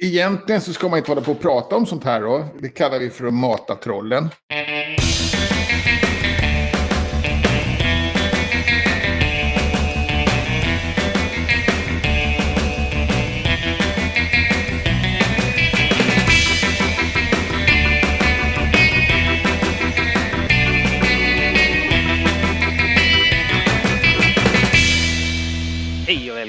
[0.00, 2.44] Egentligen så ska man inte hålla på och prata om sånt här då.
[2.60, 4.28] Det kallar vi för att mata trollen.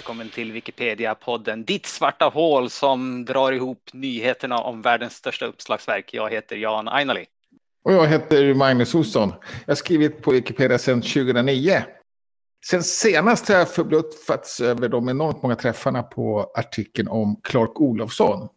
[0.09, 6.13] Välkommen till Wikipedia-podden, ditt svarta hål som drar ihop nyheterna om världens största uppslagsverk.
[6.13, 7.25] Jag heter Jan Ainali.
[7.83, 9.33] Och jag heter Magnus Olsson.
[9.65, 11.83] Jag har skrivit på Wikipedia sedan 2009.
[12.65, 18.49] Sen senast har jag förbluffats över de enormt många träffarna på artikeln om Clark Olofsson.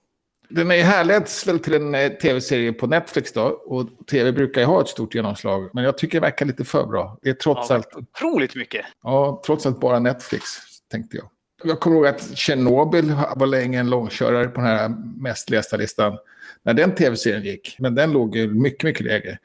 [0.48, 3.42] Den är härleds väl till en eh, tv-serie på Netflix då.
[3.42, 5.70] Och tv brukar ju ha ett stort genomslag.
[5.72, 7.18] Men jag tycker det verkar lite för bra.
[7.22, 8.86] Det är trots Ja, allt Otroligt mycket.
[9.02, 10.44] Ja, trots allt bara Netflix,
[10.90, 11.31] tänkte jag.
[11.64, 16.18] Jag kommer ihåg att Tjernobyl var länge en långkörare på den här mest lästa listan.
[16.62, 17.76] När den tv-serien gick.
[17.78, 19.38] Men den låg ju mycket, mycket lägre.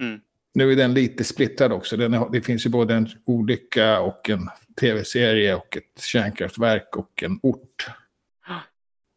[0.00, 0.20] Mm.
[0.54, 1.96] Nu är den lite splittrad också.
[1.96, 4.48] Är, det finns ju både en olycka och en
[4.80, 7.86] tv-serie och ett kärnkraftverk och en ort.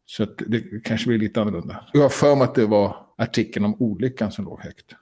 [0.05, 1.85] Så det kanske blir lite annorlunda.
[1.93, 4.95] Jag har för mig att det var artikeln om olyckan som låg högt.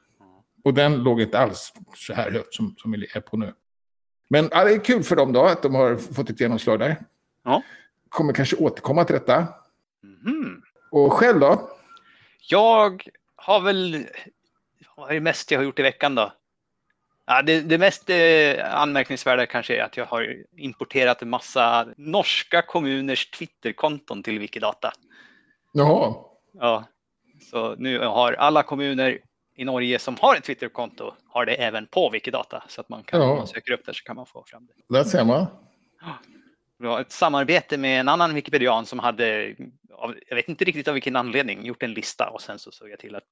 [0.64, 3.54] Och den låg inte alls så här högt som, som vi är på nu.
[4.30, 6.98] Men ja, det är kul för dem då att de har fått ett genomslag där.
[7.44, 7.64] Ja.
[8.10, 9.48] Kommer kanske återkomma till detta.
[10.04, 10.62] Mhm.
[10.92, 11.70] Och själv då?
[12.50, 14.06] Jag har väl,
[14.96, 16.34] vad är det mest jag har gjort i veckan då?
[17.26, 22.62] Ja, det, det mest eh, anmärkningsvärda kanske är att jag har importerat en massa norska
[22.62, 24.92] kommuners Twitterkonton till Wikidata.
[25.72, 26.14] Jaha.
[26.52, 26.84] Ja,
[27.52, 29.20] så nu har alla kommuner
[29.56, 33.22] i Norge som har ett Twitterkonto har det även på Wikidata så att man kan,
[33.22, 33.32] Ja.
[33.32, 34.98] om man söker upp det så kan man få fram det.
[34.98, 35.46] Där ser man.
[36.82, 39.56] Det var ett samarbete med en annan Wikipedian som hade,
[40.28, 43.00] jag vet inte riktigt av vilken anledning, gjort en lista och sen så såg jag
[43.00, 43.24] till att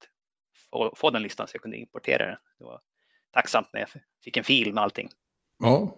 [0.71, 2.35] få, få den listan så jag kunde importera den.
[2.59, 2.79] Det var
[3.33, 3.89] tacksamt när jag
[4.23, 5.09] fick en fil med allting.
[5.59, 5.95] Ja.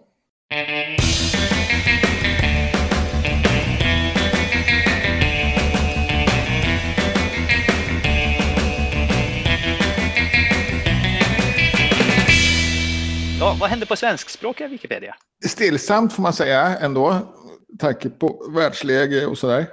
[13.40, 15.16] Ja, vad hände på svenskspråkiga Wikipedia?
[15.46, 17.34] Stillsamt får man säga ändå.
[17.78, 19.66] Tanke på världsläge och sådär.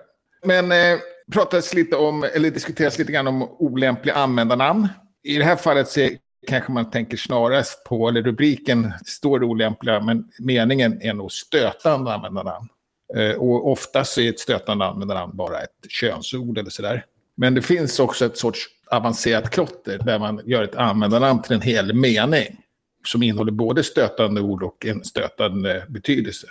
[0.45, 0.99] Men eh,
[1.31, 4.87] pratades lite om, eller diskuteras lite grann om olämpliga användarnamn.
[5.23, 6.09] I det här fallet så
[6.47, 12.13] kanske man tänker snarast på, eller rubriken står det olämpliga, men meningen är nog stötande
[12.13, 12.67] användarnamn.
[13.15, 17.05] Eh, och oftast är ett stötande användarnamn bara ett könsord eller sådär.
[17.35, 21.61] Men det finns också ett sorts avancerat klotter där man gör ett användarnamn till en
[21.61, 22.57] hel mening.
[23.05, 26.47] Som innehåller både stötande ord och en stötande betydelse.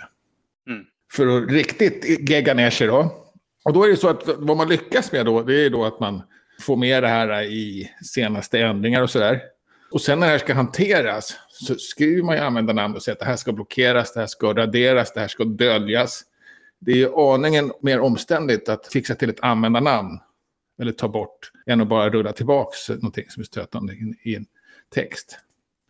[1.13, 3.25] För att riktigt gegga ner sig då.
[3.65, 5.99] Och då är det så att vad man lyckas med då, det är då att
[5.99, 6.21] man
[6.61, 9.41] får med det här i senaste ändringar och sådär.
[9.91, 13.19] Och sen när det här ska hanteras så skriver man ju användarnamn och säger att
[13.19, 16.21] det här ska blockeras, det här ska raderas, det här ska döljas.
[16.79, 20.19] Det är ju aningen mer omständigt att fixa till ett användarnamn
[20.81, 24.45] eller ta bort än att bara rulla tillbaka någonting som är stötande i- i en
[24.93, 25.39] text.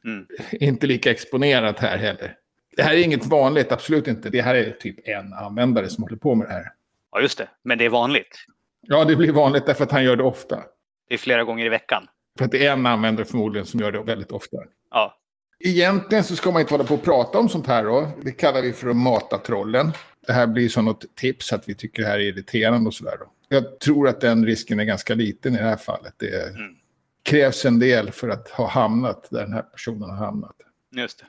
[0.05, 0.25] Mm.
[0.51, 2.35] Inte lika exponerat här heller.
[2.79, 4.29] Det här är inget vanligt, absolut inte.
[4.29, 6.65] Det här är typ en användare som håller på med det här.
[7.11, 7.47] Ja, just det.
[7.63, 8.37] Men det är vanligt.
[8.81, 10.63] Ja, det blir vanligt därför att han gör det ofta.
[11.07, 12.07] Det är flera gånger i veckan.
[12.37, 14.57] För att det är en användare förmodligen som gör det väldigt ofta.
[14.91, 15.15] Ja,
[15.59, 18.11] Egentligen så ska man inte hålla på och prata om sånt här då.
[18.21, 19.91] Det kallar vi för att mata trollen.
[20.27, 23.17] Det här blir som något tips att vi tycker det här är irriterande och sådär.
[23.19, 23.25] då.
[23.55, 26.13] Jag tror att den risken är ganska liten i det här fallet.
[26.17, 26.75] Det Mm.
[27.23, 30.55] krävs en del för att ha hamnat där den här personen har hamnat.
[30.95, 31.25] just det.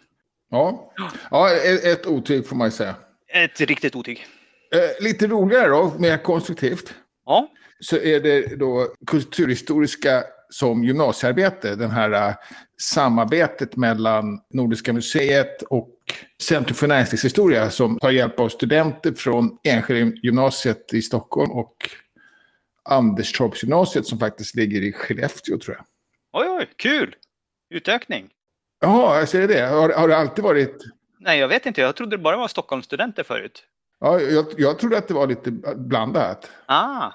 [0.50, 0.92] Ja,
[1.30, 2.94] ja ett otyg får man ju säga.
[3.28, 4.26] Ett riktigt otyg.
[4.74, 6.94] Eh, lite roligare då, mer konstruktivt.
[7.26, 7.48] Ja,
[7.80, 11.76] så är det då kulturhistoriska som gymnasiearbete.
[11.76, 12.34] Den här äh,
[12.80, 15.96] samarbetet mellan Nordiska museet och
[16.42, 21.76] Centrum för näringslivshistoria som tar hjälp av studenter från Enskede gymnasiet i Stockholm och
[22.84, 25.86] Anderstorpsgymnasiet som faktiskt ligger i Skellefteå tror jag.
[26.42, 27.16] oj, oj, kul!
[27.74, 28.28] Utökning.
[28.80, 29.66] Jaha, jag ser det.
[29.66, 30.76] Har, har det alltid varit...
[31.18, 31.80] Nej, jag vet inte.
[31.80, 33.64] Jag trodde det bara var Stockholmsstudenter förut.
[34.00, 36.50] Ja, jag, jag trodde att det var lite blandat.
[36.66, 37.12] Ah,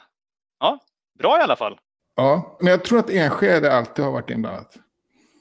[0.60, 0.80] ja,
[1.20, 1.78] bra i alla fall.
[2.16, 4.78] Ja, men jag tror att Enskede alltid har varit inblandat.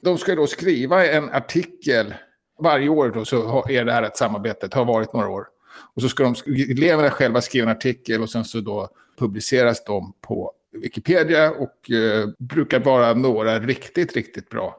[0.01, 2.13] De ska då skriva en artikel.
[2.59, 5.47] Varje år då så är det här ett samarbete, det har varit några år.
[5.95, 6.35] Och så ska de,
[6.71, 8.89] eleverna själva skriva en artikel och sen så då
[9.19, 14.75] publiceras de på Wikipedia och eh, brukar vara några riktigt, riktigt bra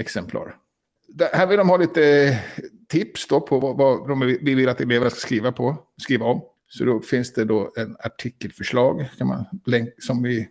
[0.00, 0.56] exemplar.
[1.08, 2.38] Det, här vill de ha lite
[2.88, 6.42] tips då på vad, de vi vill att eleverna ska skriva, på, skriva om.
[6.68, 9.44] Så då finns det då en artikelförslag kan man,
[9.98, 10.48] som vi,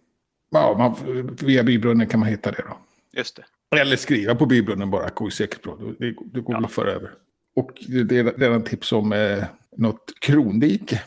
[0.52, 0.96] ja, man,
[1.42, 2.78] via bybrunnen kan man hitta det då.
[3.14, 3.44] Just det.
[3.80, 5.78] Eller skriva på bybrunnen bara, säkert bra.
[6.00, 6.66] Det, det går ja.
[6.66, 7.12] att föra över.
[7.56, 9.44] Och det är redan tips om eh,
[9.78, 11.02] något krondike.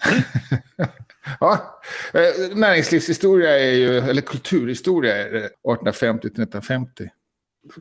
[1.40, 1.80] ja,
[2.14, 7.10] eh, näringslivshistoria är ju, eller kulturhistoria är 1850 till 1950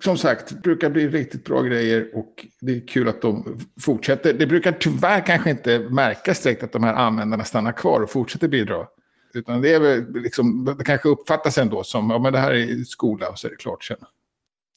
[0.01, 4.33] som sagt, brukar bli riktigt bra grejer och det är kul att de fortsätter.
[4.33, 8.47] Det brukar tyvärr kanske inte märkas direkt att de här användarna stannar kvar och fortsätter
[8.47, 8.87] bidra.
[9.33, 12.83] Utan det är väl liksom, det kanske uppfattas ändå som, ja men det här är
[12.83, 13.97] skola och så är det klart sen.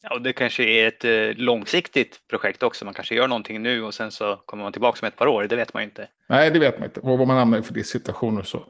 [0.03, 2.85] Ja, och det kanske är ett eh, långsiktigt projekt också.
[2.85, 5.45] Man kanske gör någonting nu och sen så kommer man tillbaka om ett par år.
[5.45, 6.09] Det vet man ju inte.
[6.29, 7.01] Nej, det vet man inte.
[7.03, 8.65] vad man hamnar i för situationer och så.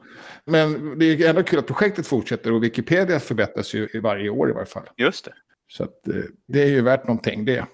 [0.45, 4.49] Men det är ändå kul att projektet fortsätter och Wikipedia förbättras ju i varje år
[4.49, 4.89] i varje fall.
[4.97, 5.33] Just det.
[5.73, 7.65] Så att, eh, det är ju värt någonting det.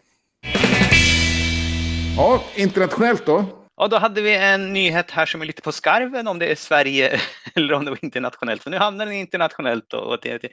[2.17, 3.45] Ja, internationellt då?
[3.75, 6.55] Ja, då hade vi en nyhet här som är lite på skarven om det är
[6.55, 7.19] Sverige
[7.55, 8.63] eller om det var internationellt.
[8.63, 10.51] För nu hamnar den internationellt då, och det,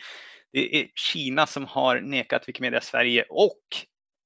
[0.52, 3.60] det är Kina som har nekat Wikimedia Sverige och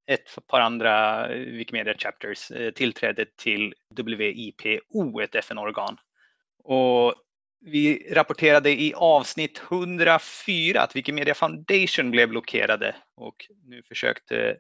[0.07, 5.97] ett par andra Wikimedia Chapters eh, tillträde till WIPO, ett FN-organ.
[6.65, 7.15] Och
[7.61, 13.35] vi rapporterade i avsnitt 104 att Wikimedia Foundation blev blockerade och
[13.67, 14.57] nu försökte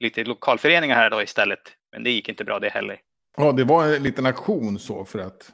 [0.00, 1.60] lite lokalföreningar här då istället.
[1.92, 3.00] Men det gick inte bra det heller.
[3.36, 5.52] Ja, det var en liten aktion så för att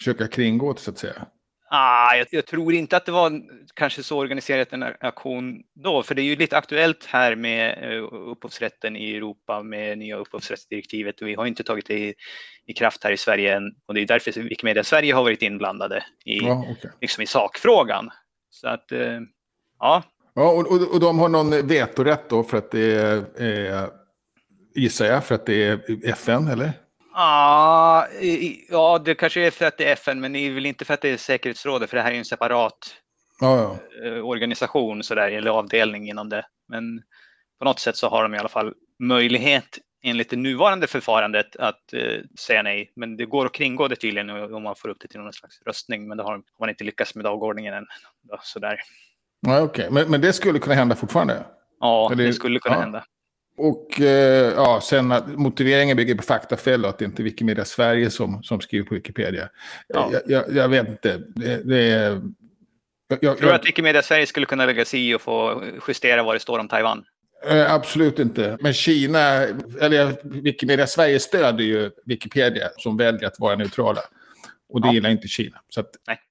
[0.00, 1.26] försöka kringgå det så att säga.
[1.78, 3.42] Ah, jag, jag, tror inte att det var
[3.74, 8.08] kanske så organiserat en aktion då, för det är ju lite aktuellt här med uh,
[8.12, 11.22] upphovsrätten i Europa med nya upphovsrättsdirektivet.
[11.22, 12.14] Vi har inte tagit det i,
[12.66, 16.04] i, kraft här i Sverige än och det är därför Wikimedia Sverige har varit inblandade
[16.24, 16.90] i, ja, okay.
[17.00, 18.10] liksom i sakfrågan.
[18.50, 19.20] Så att, uh,
[19.78, 20.02] ja.
[20.34, 23.88] Ja, och, och, och de har någon vetorätt då för att det är, är
[24.74, 26.72] gissar jag, för att det är FN, eller?
[27.18, 28.06] Ah,
[28.68, 30.94] ja, det kanske är för att det är FN, men det är väl inte för
[30.94, 32.78] att det är säkerhetsrådet, för det här är ju en separat
[33.42, 33.78] ah, ja.
[34.04, 36.46] Eh, organisation sådär, eller avdelning inom det.
[36.68, 37.02] Men
[37.58, 41.92] på något sätt så har de i alla fall möjlighet enligt det nuvarande förfarandet att
[41.92, 42.92] eh, säga nej.
[42.96, 45.62] Men det går att kringgå det tydligen om man får upp det till någon slags
[45.66, 46.08] röstning.
[46.08, 47.86] Men det har man inte lyckats med dagordningen än.
[48.42, 48.80] Sådär.
[49.40, 49.90] Ja, okay.
[49.90, 51.44] men, men det skulle kunna hända fortfarande?
[51.80, 52.80] Ja, Eller, det skulle kunna ja.
[52.80, 53.04] hända.
[53.56, 57.64] Och eh, ja, sen att motiveringen bygger på faktafel och att det inte är Wikimedia
[57.64, 59.48] Sverige som, som skriver på Wikipedia.
[59.88, 60.10] Ja.
[60.12, 61.22] Jag, jag, jag, vet inte.
[61.26, 61.86] Det, det
[63.08, 66.22] jag, jag, Tror du att Wikimedia Sverige skulle kunna lägga sig i och få justera
[66.22, 67.04] vad det står om Taiwan?
[67.48, 68.58] Eh, absolut inte.
[68.60, 69.18] Men Kina,
[69.80, 74.00] eller Wikimedia Sverige stöder ju Wikipedia som väljer att vara neutrala.
[74.68, 74.94] Och det ja.
[74.94, 75.60] gillar inte Kina.
[75.68, 75.84] Så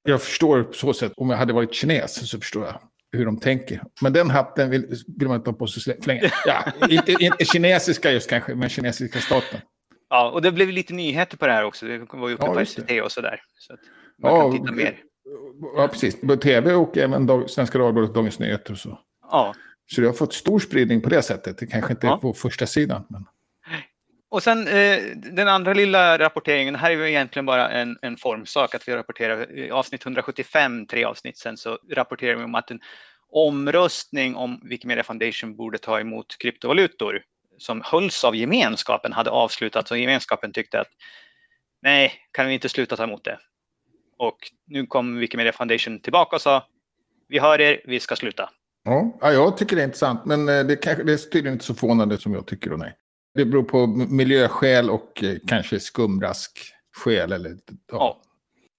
[0.03, 2.81] jag förstår på så sätt, om jag hade varit kines så förstår jag
[3.15, 3.83] hur de tänker.
[4.01, 4.85] Men den hatten vill,
[5.17, 6.31] vill man inte ha på sig länge.
[6.45, 9.59] Ja, inte, inte kinesiska just kanske, men kinesiska staten.
[10.09, 11.85] Ja, och det blev lite nyheter på det här också.
[11.85, 13.41] Det var ju uppe ja, på SVT och sådär.
[13.57, 13.79] Så att
[14.21, 14.97] man ja, kan titta mer.
[15.77, 16.21] Ja, precis.
[16.21, 18.99] På tv och även dag, Svenska Dagbladet och Dagens Nyheter och så.
[19.31, 19.55] Ja.
[19.85, 21.57] Så det har fått stor spridning på det sättet.
[21.57, 22.13] Det kanske inte ja.
[22.13, 23.05] är på första sidan.
[23.09, 23.25] Men...
[24.35, 28.75] Och sen eh, den andra lilla rapporteringen, här är ju egentligen bara en, en formsak
[28.75, 32.79] att vi rapporterar i avsnitt 175, tre avsnitt sen, så rapporterar vi om att en
[33.31, 37.21] omröstning om Wikimedia Foundation borde ta emot kryptovalutor
[37.57, 40.91] som hölls av gemenskapen hade avslutats och gemenskapen tyckte att
[41.81, 43.39] nej, kan vi inte sluta ta emot det?
[44.17, 44.37] Och
[44.67, 46.67] nu kom Wikimedia Foundation tillbaka och sa
[47.27, 48.49] vi hör er, vi ska sluta.
[48.83, 51.73] Ja, jag tycker det är intressant, men eh, det, kanske, det är tydligen inte så
[51.73, 52.73] förvånande som jag tycker.
[52.73, 52.95] Och nej.
[53.35, 57.31] Det beror på miljöskäl och eh, kanske skumraskskäl.
[57.31, 57.75] Eller, ja.
[57.87, 58.21] ja,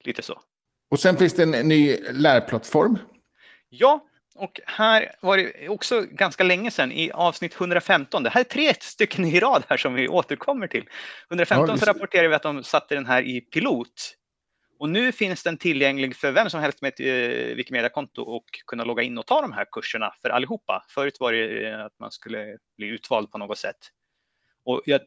[0.04, 0.40] lite så.
[0.90, 2.98] Och sen finns det en ny lärplattform.
[3.68, 8.22] Ja, och här var det också ganska länge sedan i avsnitt 115.
[8.22, 10.88] Det här är tre stycken i rad här som vi återkommer till.
[11.30, 14.16] 115 ja, så rapporterar vi att de satte den här i pilot.
[14.78, 18.84] Och nu finns den tillgänglig för vem som helst med ett eh, Wikimedia-konto och kunna
[18.84, 20.84] logga in och ta de här kurserna för allihopa.
[20.88, 23.76] Förut var det eh, att man skulle bli utvald på något sätt.
[24.66, 25.00] Och jag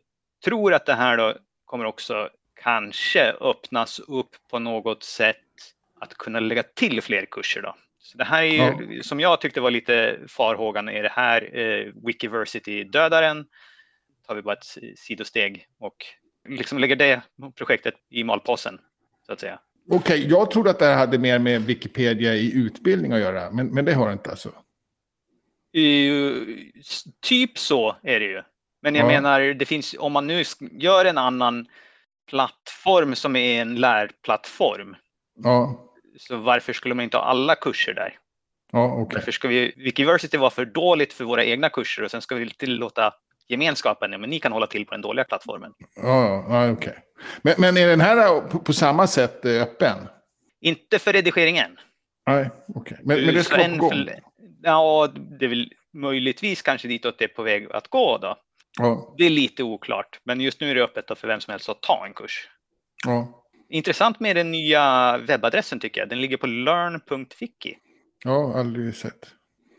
[0.44, 1.34] tror att det här då
[1.66, 2.30] kommer också
[2.64, 5.36] kanske öppnas upp på något sätt
[6.00, 7.76] att kunna lägga till fler kurser då.
[8.00, 9.04] Så det här är ju, ja.
[9.04, 13.46] som jag tyckte var lite farhågan, är det här eh, Wikiversity-dödaren?
[14.28, 15.96] Tar vi bara ett sidosteg och
[16.50, 17.22] liksom lägger det
[17.56, 18.80] projektet i malpåsen,
[19.26, 19.60] så att säga.
[19.92, 23.52] Okej, okay, jag trodde att det här hade mer med Wikipedia i utbildning att göra,
[23.52, 24.52] men, men det har det inte alltså?
[25.72, 26.12] I,
[27.22, 28.42] typ så är det ju.
[28.82, 29.08] Men jag ja.
[29.08, 31.68] menar, det finns, om man nu gör en annan
[32.30, 34.96] plattform som är en lärplattform.
[35.44, 35.86] Ja.
[36.18, 38.18] Så varför skulle man inte ha alla kurser där?
[38.72, 39.18] Ja, okay.
[39.18, 42.50] Varför ska vi, Wikiversity vara för dåligt för våra egna kurser och sen ska vi
[42.50, 43.14] tillåta
[43.48, 45.74] gemenskapen, men ni kan hålla till på den dåliga plattformen.
[45.96, 46.90] Ja, ja okej.
[46.90, 47.02] Okay.
[47.42, 49.98] Men, men är den här på, på samma sätt eh, öppen?
[50.62, 51.80] Inte för redigeringen.
[52.28, 52.82] Nej, okej.
[52.82, 52.98] Okay.
[53.04, 53.56] Men, men det ska?
[53.56, 54.22] För,
[54.62, 55.10] ja,
[55.40, 58.38] det är väl möjligtvis kanske ditåt det är på väg att gå då.
[58.78, 59.16] Ja.
[59.18, 61.82] Det är lite oklart, men just nu är det öppet för vem som helst att
[61.82, 62.50] ta en kurs.
[63.06, 63.46] Ja.
[63.70, 66.10] Intressant med den nya webbadressen tycker jag.
[66.10, 67.76] Den ligger på learn.wiki.
[68.24, 69.28] Ja, aldrig sett.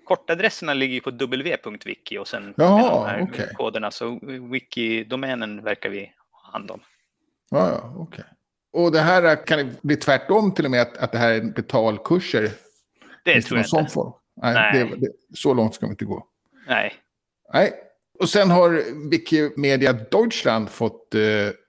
[0.05, 3.55] Kortadresserna ligger på w.wiki och sen Jaha, de här okay.
[3.55, 3.91] koderna.
[3.91, 4.19] Så
[4.53, 6.81] wiki-domänen verkar vi ha hand om.
[7.51, 8.03] Ja, ja okej.
[8.03, 8.25] Okay.
[8.73, 11.43] Och det här kan det bli tvärtom till och med att, att det här är
[11.43, 12.51] betalkurser?
[13.25, 13.93] Det tror jag inte.
[13.93, 14.13] Form?
[14.43, 14.85] Nej, Nej.
[14.85, 16.27] Det, det, så långt ska vi inte gå.
[16.67, 16.95] Nej.
[17.53, 17.73] Nej.
[18.21, 21.21] Och sen har Wikimedia Deutschland fått eh,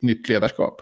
[0.01, 0.81] nytt ledarskap.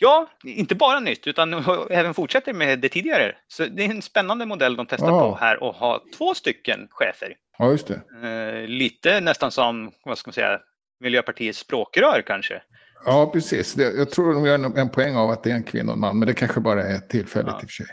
[0.00, 1.54] Ja, inte bara nytt utan
[1.90, 3.36] även fortsätter med det tidigare.
[3.48, 5.20] Så det är en spännande modell de testar ja.
[5.20, 7.36] på här och ha två stycken chefer.
[7.58, 8.00] Ja, just det.
[8.28, 10.60] Eh, lite nästan som, vad ska man säga,
[11.00, 12.62] Miljöpartiets språkrör kanske.
[13.04, 13.76] Ja, precis.
[13.76, 16.18] Jag tror de gör en poäng av att det är en kvinna och en man,
[16.18, 17.60] men det kanske bara är tillfälligt ja.
[17.62, 17.86] i och för sig.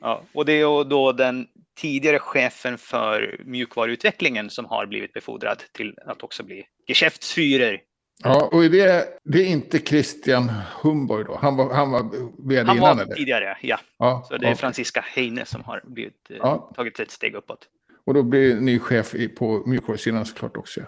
[0.00, 1.46] Ja, och det är då den
[1.80, 7.80] tidigare chefen för mjukvaruutvecklingen som har blivit befordrad till att också bli Geschäftsführer
[8.22, 10.50] Ja, och det, det är inte Christian
[10.82, 11.38] Humborg då?
[11.42, 12.02] Han var, han var
[12.48, 13.80] vd Han var innan, tidigare, ja.
[13.98, 14.24] ja.
[14.28, 14.54] Så det är okay.
[14.54, 16.72] Franziska Heine som har blivit, eh, ja.
[16.76, 17.58] tagit ett steg uppåt.
[18.06, 20.80] Och då blir ny chef på mjukvarusidan såklart också.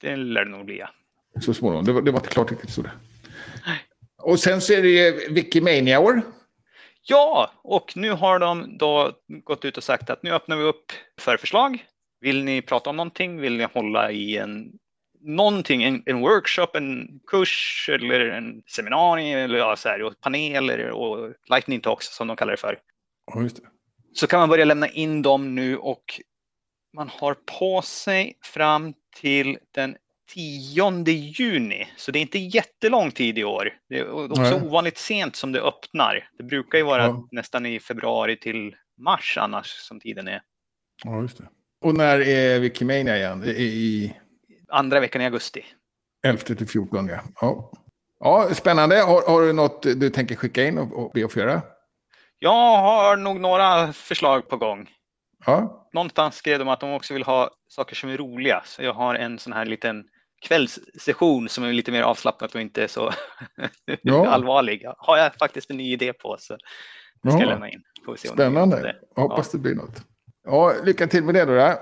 [0.00, 0.88] Det lär det nog bli, ja.
[1.40, 1.84] Så småningom.
[1.84, 2.90] Det var, det var inte klart riktigt så det.
[4.22, 6.22] Och sen så är det Wikimania-år.
[7.08, 10.92] Ja, och nu har de då gått ut och sagt att nu öppnar vi upp
[11.20, 11.84] för förslag.
[12.20, 13.40] Vill ni prata om någonting?
[13.40, 14.72] Vill ni hålla i en
[15.20, 20.90] någonting, en, en, workshop, en kurs eller en seminarium eller ja, så här, och paneler
[20.90, 22.78] och lightning talks som de kallar det för.
[23.26, 23.62] Ja, just det.
[24.14, 26.20] Så kan man börja lämna in dem nu och
[26.96, 29.96] man har på sig fram till den
[30.34, 31.88] 10 juni.
[31.96, 33.72] Så det är inte jättelång tid i år.
[33.88, 34.54] Det är också Nej.
[34.54, 36.28] ovanligt sent som det öppnar.
[36.38, 37.28] Det brukar ju vara ja.
[37.30, 40.42] nästan i februari till mars annars som tiden är.
[41.04, 41.48] Ja, just det.
[41.80, 43.44] Och när är Wikimania igen?
[43.44, 44.14] I
[44.68, 45.64] andra veckan i augusti.
[46.26, 47.20] 11 till 14, ja.
[47.40, 47.72] ja.
[48.20, 48.96] Ja, spännande.
[48.96, 51.62] Har, har, du något du tänker skicka in och, och be att få göra?
[52.38, 54.90] Jag har nog några förslag på gång.
[55.46, 55.88] Ja.
[55.92, 58.62] Någonstans skrev de att de också vill ha saker som är roliga.
[58.64, 60.04] Så jag har en sån här liten
[60.46, 63.12] kvällssession som är lite mer avslappnad och inte så
[64.02, 64.26] ja.
[64.26, 64.84] allvarlig.
[64.98, 66.56] Har jag faktiskt en ny idé på så
[67.22, 67.44] det ska ja.
[67.44, 67.82] jag lämna in.
[68.16, 68.96] Spännande.
[69.16, 69.50] Jag hoppas ja.
[69.52, 70.02] det blir något.
[70.44, 71.54] Ja, lycka till med det då.
[71.54, 71.76] Där.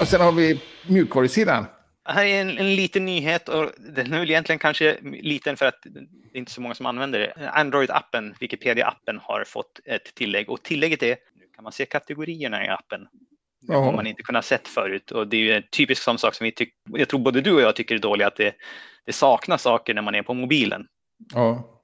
[0.00, 1.66] Och sen har vi mjukvarusidan.
[2.04, 5.78] Här är en, en liten nyhet och den är väl egentligen kanske liten för att
[5.84, 6.00] det
[6.34, 7.50] är inte så många som använder det.
[7.54, 12.68] Android-appen, Wikipedia-appen, har fått ett tillägg och tillägget är nu kan man se kategorierna i
[12.68, 13.08] appen.
[13.60, 16.34] Det har man inte kunnat sett förut och det är ju en typisk sån sak
[16.34, 18.54] som vi tycker, jag tror både du och jag tycker är dålig, att det,
[19.06, 20.86] det saknas saker när man är på mobilen.
[21.34, 21.74] Ja.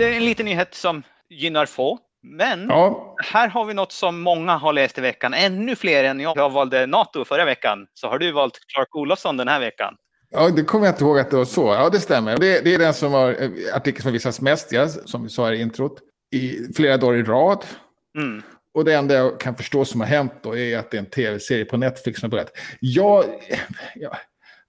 [0.00, 1.98] det är en liten nyhet som gynnar få.
[2.22, 3.16] Men ja.
[3.24, 5.34] här har vi något som många har läst i veckan.
[5.34, 6.36] Ännu fler än jag.
[6.36, 7.86] Jag valde NATO förra veckan.
[7.94, 9.94] Så har du valt Clark Olofsson den här veckan.
[10.30, 11.66] Ja, det kommer jag inte ihåg att det var så.
[11.66, 12.36] Ja, det stämmer.
[12.36, 15.52] Det, det är den som var eh, artikeln som visas mest, ja, som vi sa
[15.52, 15.98] i introt,
[16.30, 17.64] i flera dagar i rad.
[18.18, 18.42] Mm.
[18.74, 21.10] Och det enda jag kan förstå som har hänt då är att det är en
[21.10, 22.52] tv-serie på Netflix som har börjat.
[22.80, 23.24] Jag,
[23.94, 24.16] jag,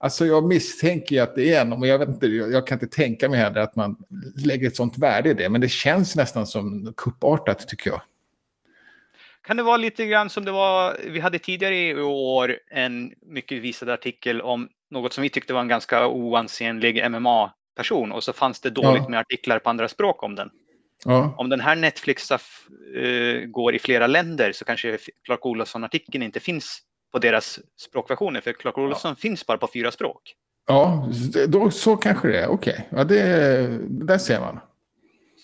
[0.04, 3.30] Alltså jag misstänker att det är en, men jag, vet inte, jag kan inte tänka
[3.30, 3.98] mig heller att man
[4.46, 5.50] lägger ett sånt värde i det.
[5.50, 8.02] Men det känns nästan som kuppartat tycker jag.
[9.44, 13.62] Kan det vara lite grann som det var, vi hade tidigare i år en mycket
[13.62, 18.60] visad artikel om något som vi tyckte var en ganska oansenlig MMA-person och så fanns
[18.60, 19.10] det dåligt ja.
[19.10, 20.50] med artiklar på andra språk om den.
[21.06, 21.36] Ja.
[21.38, 26.80] Om den här Netflix uh, går i flera länder så kanske Clark Olofsson-artikeln inte finns
[27.12, 28.42] på deras språkversioner.
[28.42, 29.16] För Clark Olofsson ja.
[29.16, 30.36] finns bara på fyra språk.
[30.68, 31.10] Ja,
[31.48, 32.48] då, så kanske det är.
[32.48, 33.00] Okej, okay.
[33.00, 34.60] ja, det, där ser man.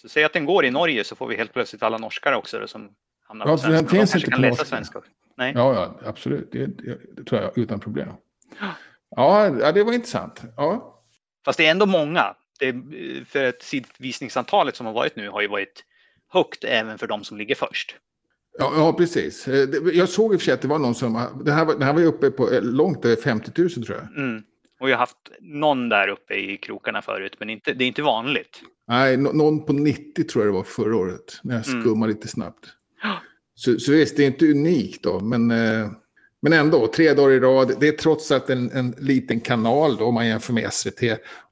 [0.02, 2.68] Så säg att den går i Norge så får vi helt plötsligt alla norskare också
[2.68, 2.90] som
[3.28, 3.82] hamnar på ja, svenska.
[3.82, 5.02] Den finns inte kan läsa svenska.
[5.38, 5.54] Nej.
[5.56, 6.52] Ja, ja, absolut.
[6.52, 8.10] Det, det, det, tror jag utan problem.
[9.16, 10.42] Ja, det var intressant.
[10.58, 11.04] Ja.
[11.46, 12.36] Fast det är ändå många.
[12.60, 12.76] Det,
[13.26, 15.84] för att sidvisningsantalet som har varit nu har ju varit
[16.30, 17.96] högt även för de som ligger först.
[18.60, 19.48] Ja, ja, precis.
[19.48, 21.42] Eh, jag såg i och för sig att det var någon som...
[21.46, 23.98] Det här, var, det här var ju uppe på eh, långt över 50 000 tror
[23.98, 24.24] jag.
[24.24, 24.44] Mm.
[24.80, 28.02] Och jag har haft någon där uppe i krokarna förut, men inte, det är inte
[28.02, 28.62] vanligt.
[28.88, 31.82] Nej, någon på 90 tror jag det var förra året, när jag mm.
[31.82, 32.16] skummade mm.
[32.16, 32.66] lite snabbt.
[33.56, 35.90] Så, så visst, det är inte unikt då, men, eh,
[36.50, 37.74] men ändå, tre dagar i rad.
[37.80, 41.04] Det är trots allt en, en liten kanal då, om man jämför med SVT.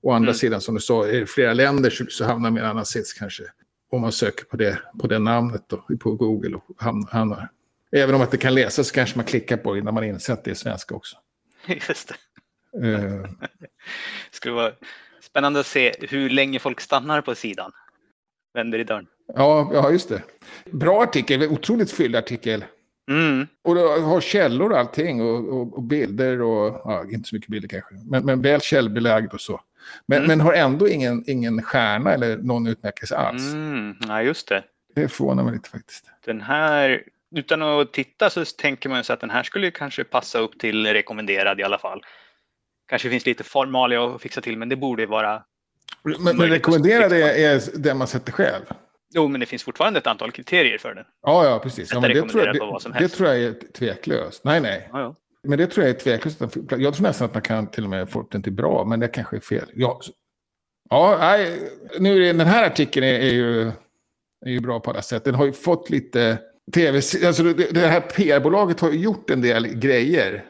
[0.02, 0.34] Å andra mm.
[0.34, 3.14] sidan, som du sa, i flera länder så, så hamnar man i en annan sits
[3.14, 3.44] kanske.
[3.92, 6.64] Om man söker på det, på det namnet då, på Google och
[7.12, 7.50] hamnar.
[7.92, 10.52] Även om att det kan läsas kanske man klickar på innan man inser att det
[10.52, 11.18] är svenska också.
[11.68, 12.88] Just det.
[12.88, 13.22] Uh.
[13.60, 13.68] det
[14.32, 14.72] skulle vara
[15.22, 17.72] spännande att se hur länge folk stannar på sidan.
[18.54, 19.08] Vänder i dörren.
[19.28, 20.24] Ja, ja just det.
[20.72, 22.66] Bra artikel, otroligt fylld artikel.
[23.10, 23.48] Mm.
[23.64, 27.68] Och har källor och allting och, och, och, bilder och, ja, inte så mycket bilder
[27.68, 29.62] kanske, men, men väl källbelagd och så.
[30.06, 30.28] Men, mm.
[30.28, 33.54] men har ändå ingen, ingen stjärna eller någon utmärkelse alls.
[33.54, 33.96] Mm.
[34.08, 34.64] Ja, just det.
[34.96, 36.06] Det förvånar mig lite faktiskt.
[36.26, 37.04] Den här,
[37.36, 40.88] utan att titta så tänker man sig att den här skulle kanske passa upp till
[40.88, 42.02] rekommenderad i alla fall.
[42.88, 45.44] Kanske finns lite formalia att fixa till, men det borde vara...
[46.04, 48.66] Men, men rekommenderad är, är det man sätter själv?
[49.16, 51.06] Jo, men det finns fortfarande ett antal kriterier för den.
[51.22, 51.94] Ja, ja, precis.
[51.94, 54.44] Ja, det, tror jag, det, det, tror jag är tveklöst.
[54.44, 54.90] Nej, nej.
[54.92, 55.16] Ja, ja.
[55.44, 56.42] Men det tror jag är tveklöst.
[56.70, 59.08] Jag tror nästan att man kan till och med få den till bra, men det
[59.08, 59.66] kanske är fel.
[59.74, 60.02] Ja,
[60.90, 61.60] ja nej,
[62.00, 63.62] nu är den här artikeln är, är, ju,
[64.46, 65.24] är ju bra på alla sätt.
[65.24, 66.38] Den har ju fått lite
[66.74, 66.98] tv...
[67.26, 70.46] Alltså det, det här PR-bolaget har ju gjort en del grejer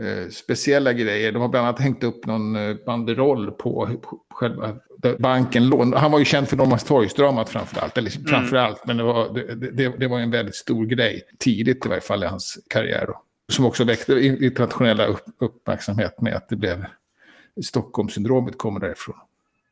[0.00, 1.32] eh, speciella grejer.
[1.32, 4.76] De har bland annat hängt upp någon eh, banderoll på, på själva
[5.18, 5.68] banken.
[5.68, 5.92] Lån.
[5.92, 7.98] Han var ju känd för Norrmalmstorgsdramat framför allt.
[7.98, 8.26] Eller mm.
[8.26, 11.22] framför allt, men det var, det, det, det, var en väldigt stor grej.
[11.38, 13.04] Tidigt i varje fall i hans karriär.
[13.06, 13.22] Då.
[13.48, 16.84] Som också väckte internationella upp, uppmärksamhet med att det blev
[17.64, 19.16] Stockholmssyndromet kommer därifrån.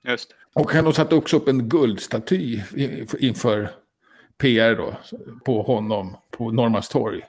[0.09, 0.35] Just.
[0.53, 2.61] Och han har satt också upp en guldstaty
[3.19, 3.71] inför
[4.39, 4.97] PR då,
[5.45, 7.23] på honom på Norrmalmstorg.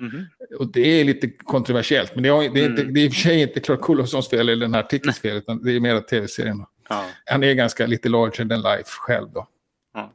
[0.00, 0.26] Mm.
[0.58, 2.94] Och det är lite kontroversiellt, men det är, det är, inte, mm.
[2.94, 5.36] det är i och för sig inte Clark Olofssons fel eller den här artikelns fel,
[5.36, 6.64] utan det är mer tv-serien.
[6.88, 7.06] Ja.
[7.24, 9.48] Han är ganska lite larger than life själv då.
[9.94, 10.14] Ja.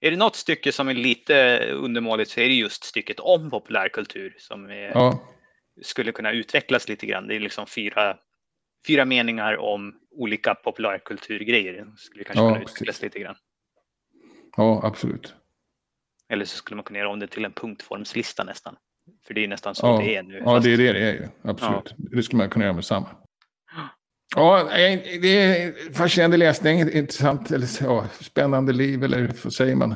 [0.00, 4.34] Är det något stycke som är lite undermåligt så är det just stycket om populärkultur
[4.38, 5.22] som är, ja.
[5.82, 7.26] skulle kunna utvecklas lite grann.
[7.26, 8.16] Det är liksom fyra,
[8.86, 11.86] fyra meningar om olika populärkulturgrejer.
[11.96, 13.36] Skulle kanske kunna utvecklas lite grann.
[14.56, 15.34] Ja, absolut.
[16.28, 18.76] Eller så skulle man kunna göra om det till en punktformslista nästan.
[19.26, 19.98] För det är nästan så ja.
[19.98, 20.42] det är nu.
[20.44, 21.28] Ja, det är det det är ju.
[21.42, 21.94] Absolut.
[21.96, 22.04] Ja.
[22.16, 23.08] Det skulle man kunna göra med samma.
[24.36, 24.68] Ja,
[25.22, 29.94] det är fascinerande läsning, intressant, eller ja, spännande liv, eller vad säger man?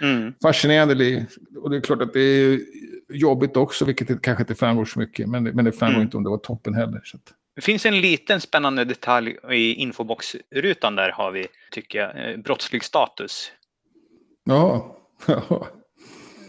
[0.00, 0.34] Mm.
[0.42, 1.24] Fascinerande liv.
[1.62, 2.60] Och det är klart att det är
[3.08, 5.28] jobbigt också, vilket det kanske inte framgår så mycket.
[5.28, 6.02] Men, men det framgår mm.
[6.02, 7.00] inte om det var toppen heller.
[7.04, 7.32] Så att.
[7.54, 12.84] Det finns en liten spännande detalj i infoboxrutan där har vi, tycker jag, eh, brottslig
[12.84, 13.52] status.
[14.44, 14.96] Ja.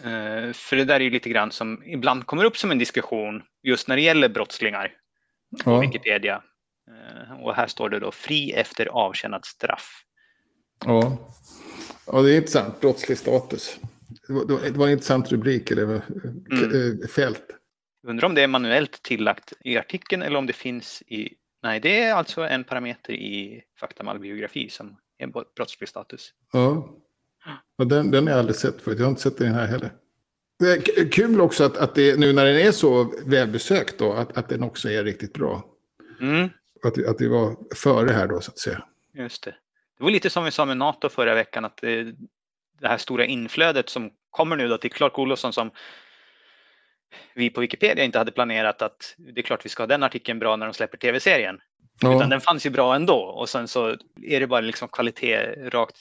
[0.04, 3.44] Eh, för det där är ju lite grann som ibland kommer upp som en diskussion
[3.64, 4.94] just när det gäller brottslingar
[5.64, 5.80] på ja.
[5.80, 6.44] Wikipedia.
[6.88, 10.04] Eh, och här står det då fri efter avtjänat straff.
[10.86, 11.18] Ja,
[12.06, 12.82] ja det är intressant.
[12.82, 13.80] Brottslig status.
[14.28, 16.02] Det var, det var en intressant rubrik eller mm.
[17.02, 17.44] Eh, fält.
[18.08, 21.34] Undrar om det är manuellt tillagt i artikeln eller om det finns i...
[21.64, 26.34] Nej, det är alltså en parameter i Faktamal biografi som är brottslig status.
[26.54, 26.90] Ja,
[27.78, 29.00] ja den, den har jag aldrig sett förut.
[29.00, 29.92] Jag har inte sett den här heller.
[30.60, 34.38] Det är kul också att, att det, nu när den är så välbesökt då, att,
[34.38, 35.66] att den också är riktigt bra.
[36.22, 36.50] Mm.
[36.84, 38.84] Att, att det var före här då så att säga.
[39.14, 39.56] Just det.
[39.98, 42.04] Det var lite som vi sa med NATO förra veckan att det,
[42.80, 45.72] det här stora inflödet som kommer nu då till Clark Olofsson som
[47.36, 50.40] vi på Wikipedia inte hade planerat att det är klart vi ska ha den artikeln
[50.40, 51.60] bra när de släpper tv-serien.
[52.02, 52.16] Ja.
[52.16, 55.38] Utan den fanns ju bra ändå och sen så är det bara liksom kvalitet
[55.70, 55.98] rakt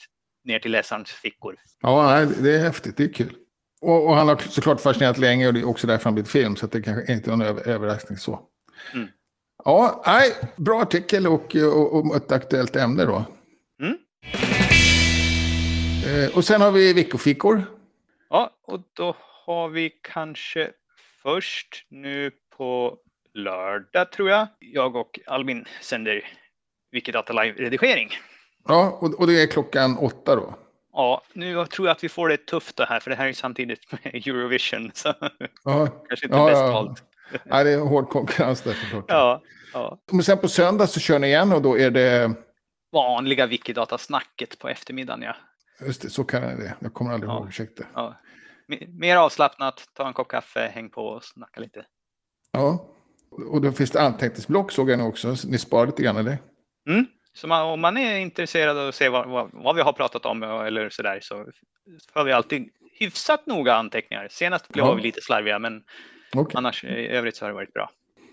[0.47, 1.57] ner till läsarens fickor.
[1.81, 2.97] Ja, det är häftigt.
[2.97, 3.35] Det är kul.
[3.81, 6.57] Och, och han har såklart fascinerat länge och det är också därför han blivit film.
[6.57, 8.41] Så det kanske inte är någon överraskning så.
[8.95, 9.09] Mm.
[9.65, 13.25] Ja, nej, bra artikel och, och, och ett aktuellt ämne då.
[13.81, 13.99] Mm.
[16.07, 17.63] Eh, och sen har vi veckofikor.
[18.31, 20.71] Ja, och då har vi kanske
[21.23, 22.99] först nu på
[23.35, 24.47] lördag tror jag.
[24.59, 26.25] Jag och Albin sänder
[26.93, 28.11] Wikidata Live-redigering.
[28.69, 30.55] Ja, och, och det är klockan åtta då?
[30.93, 33.33] Ja, nu tror jag att vi får det tufft det här, för det här är
[33.33, 34.91] samtidigt med Eurovision.
[34.95, 35.15] Så
[35.65, 35.87] ja.
[36.09, 36.73] kanske inte ja, bäst ja.
[36.73, 37.03] valt.
[37.45, 39.05] Ja, det är hård konkurrens där förstås.
[39.09, 39.99] Ja, ja.
[40.13, 42.35] Men sen på söndag så kör ni igen och då är det?
[42.93, 45.37] Vanliga Wikidata-snacket på eftermiddagen, ja.
[45.87, 46.75] Just det, så kan jag det.
[46.81, 47.37] Jag kommer aldrig ja.
[47.37, 47.85] ihåg, ursäkta.
[47.95, 48.21] Ja.
[48.89, 51.85] Mer avslappnat, ta en kopp kaffe, häng på och snacka lite.
[52.53, 52.87] Ja,
[53.31, 55.35] och då finns det anteckningsblock såg jag nu också.
[55.47, 56.39] Ni sparar lite grann, eller?
[56.89, 57.07] Mm.
[57.37, 60.27] Så man, om man är intresserad av att se vad, vad, vad vi har pratat
[60.27, 61.47] om eller sådär så
[62.13, 62.69] får vi alltid
[62.99, 64.29] hyfsat noga anteckningar.
[64.31, 64.95] Senast blev ja.
[64.95, 65.83] vi lite slarviga men
[66.37, 66.59] okay.
[66.59, 67.91] annars i övrigt så har det varit bra.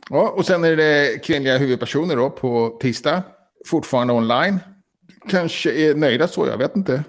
[0.10, 3.24] Ja, och sen är det kvinnliga huvudpersoner då på tisdag.
[3.68, 4.60] Fortfarande online.
[5.30, 7.04] Kanske är nöjda så, jag vet inte.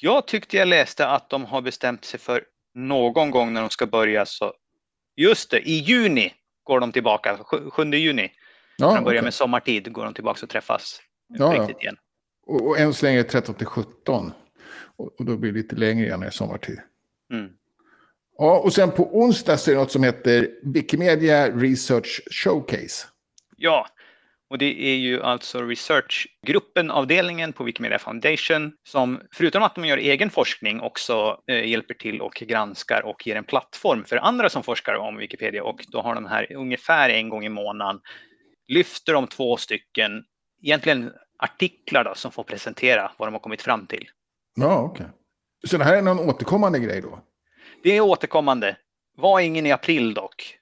[0.00, 3.86] Jag tyckte jag läste att de har bestämt sig för någon gång när de ska
[3.86, 4.52] börja så
[5.16, 7.38] Just det, i juni går de tillbaka,
[7.70, 8.32] 7 juni.
[8.76, 9.24] Ja, när de börjar okej.
[9.24, 11.96] med sommartid går de tillbaka och träffas Ja, riktigt igen.
[12.46, 14.32] och, och än så länge är det 13 till 17.
[14.96, 16.80] Och, och då blir det lite längre igen är sommartid.
[17.32, 17.50] Mm.
[18.38, 23.06] Ja, och sen på onsdag så är det något som heter Wikimedia Research Showcase.
[23.56, 23.86] Ja,
[24.50, 29.98] och det är ju alltså researchgruppen, avdelningen på Wikimedia Foundation som förutom att de gör
[29.98, 34.62] egen forskning också eh, hjälper till och granskar och ger en plattform för andra som
[34.62, 38.00] forskar om Wikipedia och då har de här ungefär en gång i månaden
[38.68, 40.24] lyfter de två stycken,
[40.62, 44.08] egentligen artiklar då, som får presentera vad de har kommit fram till.
[44.54, 45.06] Ja, okej.
[45.66, 47.18] Så det här är någon återkommande grej då?
[47.82, 48.76] Det är återkommande.
[49.16, 50.58] Var ingen i april dock.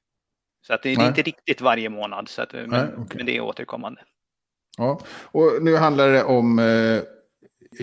[0.66, 1.06] Så att det, är Nej.
[1.08, 3.16] inte riktigt varje månad, så att, men, Nej, okej.
[3.16, 4.00] men det är återkommande.
[4.76, 7.02] Ja, och nu handlar det om eh,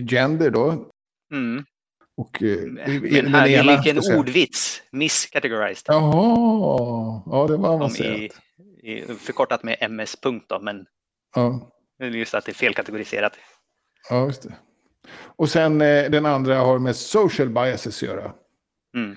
[0.10, 0.91] gender då.
[1.34, 1.65] Mm.
[2.17, 4.19] Och, eh, Men här är ska en jag säga.
[4.19, 5.84] ordvits, miscategorized.
[5.88, 8.17] Jaha, ja det var avancerat.
[8.19, 8.30] i,
[8.84, 10.15] i, förkortat med MS.
[10.21, 10.86] punkt Då, men
[11.36, 11.71] Ja,
[12.10, 13.38] just att det är felkategoriserat.
[14.10, 14.54] ja, just det.
[15.36, 18.34] Och sen eh, den andra har med social biases att göra.
[18.96, 19.12] Mm.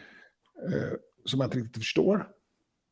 [0.73, 0.93] Eh,
[1.25, 2.27] som jag inte riktigt förstår.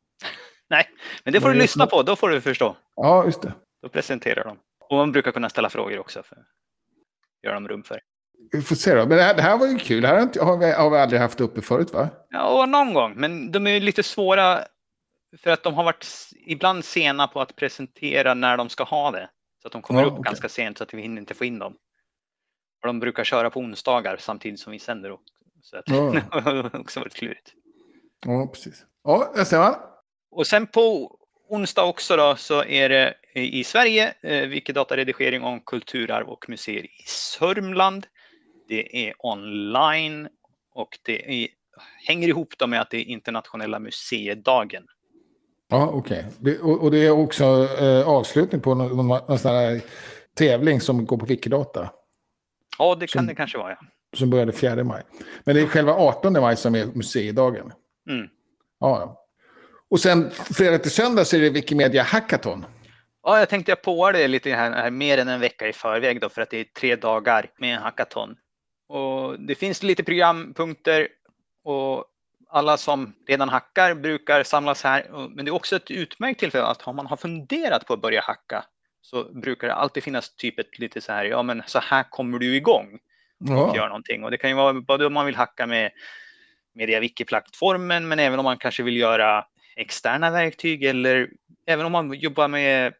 [0.70, 0.88] Nej,
[1.24, 2.76] men det får Men du lyssna på, då får du förstå.
[2.96, 3.52] Ja, just det.
[3.82, 4.58] Då presenterar de.
[4.80, 6.22] Och man brukar kunna ställa frågor också.
[6.22, 6.38] För
[7.42, 8.00] gör de rum för.
[8.52, 9.06] Vi får se då.
[9.06, 10.02] Men det här, det här var ju kul.
[10.02, 12.08] Det här har, inte, har, vi, har vi aldrig haft uppe förut va?
[12.30, 14.64] Ja, någon gång, men de är lite svåra
[15.38, 16.06] för att de har varit
[16.46, 19.30] ibland sena på att presentera när de ska ha det.
[19.62, 20.22] Så att de kommer Ja, upp okej.
[20.24, 21.72] ganska sent så att vi hinner inte få in dem.
[22.82, 25.18] Och de brukar köra på onsdagar samtidigt som vi sänder.
[25.62, 26.12] Så att Ja.
[26.12, 27.52] det har också varit klurigt.
[28.26, 28.84] Ja, precis.
[29.04, 29.74] Ja, där ser man.
[30.30, 36.28] Och sen på onsdag också då så är det i Sverige eh, Wikidata-redigering om kulturarv
[36.28, 38.06] och museer i Sörmland.
[38.68, 40.28] Det är online
[40.74, 41.48] och det är,
[42.06, 44.86] hänger ihop då med att det är internationella museidagen.
[45.72, 46.26] Ja, okej.
[46.38, 47.44] Det, och, och det är också
[47.80, 49.80] eh, avslutning på någon, någon, sån här
[50.36, 51.90] tävling som går på Wikidata.
[52.78, 53.70] Ja, det kan Som- det kanske vara.
[53.70, 53.76] Ja.
[54.16, 55.02] Som började 4 maj.
[55.44, 57.72] Men det är själva 18 maj som är museidagen.
[58.10, 58.26] Mm.
[58.80, 59.18] Ja, ja.
[59.90, 62.66] Och sen fredag till söndag så är det Wikimedia Hackathon.
[63.22, 66.20] Ja, jag tänkte jag på det lite här, här mer än en vecka i förväg
[66.20, 68.36] då för att det är tre dagar med en hackathon.
[68.88, 71.08] Och det finns lite programpunkter
[71.64, 72.04] och
[72.52, 75.28] alla som redan hackar brukar samlas här.
[75.34, 78.20] Men det är också ett utmärkt tillfälle att om man har funderat på att börja
[78.20, 78.64] hacka
[79.00, 82.38] så brukar det alltid finnas typ ett lite så här, ja men så här kommer
[82.38, 82.98] du igång
[83.40, 84.24] och Ja, gör någonting.
[84.24, 85.90] Och det kan ju vara både om man vill hacka med
[86.74, 89.44] MediaWiki-plattformen men även om man kanske vill göra
[89.76, 91.30] externa verktyg eller
[91.66, 92.94] även om man jobbar med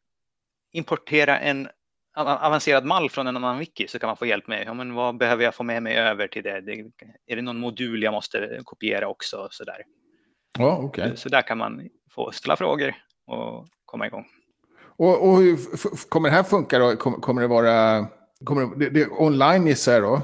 [0.73, 1.69] importera en
[2.17, 5.17] avancerad mall från en annan wiki så kan man få hjälp med ja, men vad
[5.17, 6.61] behöver jag få med mig över till det.
[6.61, 6.73] det
[7.27, 9.49] är det någon modul jag måste kopiera också?
[9.51, 9.83] Så där,
[10.59, 11.13] ja okej.
[11.17, 12.95] så där kan man få ställa frågor
[13.27, 14.27] och komma igång.
[14.97, 15.57] Och, och hur
[16.09, 16.97] kommer det här funka då?
[16.97, 18.07] Kommer, kommer det vara...
[18.45, 20.21] Kommer det, det är online gissar jag då?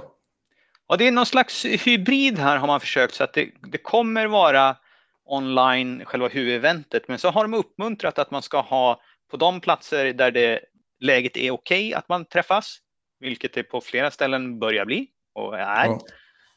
[0.88, 4.26] Ja, det är någon slags hybrid här har man försökt så att det, det kommer
[4.26, 4.76] vara
[5.24, 7.08] online själva huvudeventet.
[7.08, 10.60] Men så har de uppmuntrat att man ska ha på de platser där det
[11.00, 12.78] läget är okej att man träffas,
[13.20, 15.86] vilket det på flera ställen börjar bli och är.
[15.86, 16.00] Ja.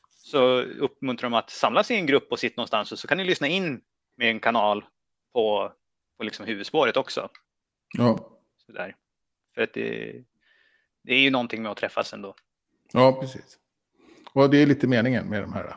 [0.10, 3.24] Så uppmuntrar de att samlas i en grupp och sitta någonstans och så kan ni
[3.24, 3.82] lyssna in
[4.18, 4.86] med en kanal
[5.34, 5.72] på,
[6.18, 7.30] på liksom huvudspåret också.
[7.98, 8.18] Ja.
[8.66, 8.96] Så där.
[9.56, 10.14] För att det,
[11.04, 12.36] det är ju någonting med att träffas ändå.
[12.94, 13.58] ja, precis.
[14.34, 15.76] Och det är lite meningen med de här.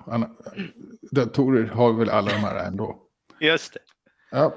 [1.10, 3.02] Datorer har väl alla de här ändå.
[3.40, 3.80] Just det.
[4.30, 4.54] Ja.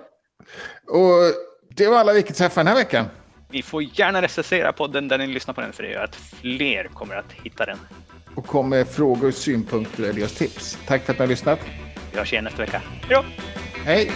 [0.88, 1.34] Och
[1.70, 3.06] det var alla Wikiträffar den här veckan.
[3.52, 6.84] Ni får gärna recensera podden där ni lyssnar på den för det gör att fler
[6.94, 7.78] kommer att hitta den.
[8.36, 10.78] Och kom med frågor, synpunkter eller just tips.
[10.88, 11.60] Tack för att ni har lyssnat.
[12.12, 12.82] Vi hörs igen nästa vecka.
[13.02, 13.26] Hej då!
[13.86, 14.12] Hej!